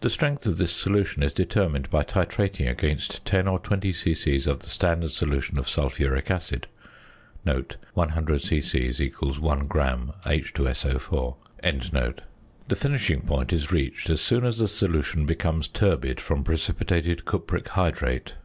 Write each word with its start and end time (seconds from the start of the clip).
The 0.00 0.08
strength 0.08 0.46
of 0.46 0.56
this 0.56 0.72
solution 0.72 1.22
is 1.22 1.34
determined 1.34 1.90
by 1.90 2.02
titrating 2.02 2.70
against 2.70 3.22
10 3.26 3.46
or 3.46 3.58
20 3.58 3.92
c.c. 3.92 4.36
of 4.50 4.60
the 4.60 4.68
standard 4.70 5.10
solution 5.10 5.58
of 5.58 5.68
sulphuric 5.68 6.30
acid 6.30 6.68
(100 7.44 8.40
c.c. 8.40 9.10
= 9.20 9.20
1 9.20 9.66
gram 9.66 10.14
H_SO_). 10.24 12.18
The 12.68 12.76
finishing 12.76 13.20
point 13.20 13.52
is 13.52 13.70
reached 13.70 14.08
as 14.08 14.22
soon 14.22 14.46
as 14.46 14.56
the 14.56 14.68
solution 14.68 15.26
becomes 15.26 15.68
turbid 15.68 16.18
from 16.18 16.44
precipitated 16.44 17.26
cupric 17.26 17.68
hydrate. 17.68 18.36